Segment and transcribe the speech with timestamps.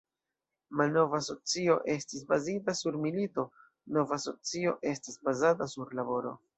[0.79, 3.47] Malnova socio estis bazita sur milito,
[4.01, 6.39] nova socio estas bazata sur laboro.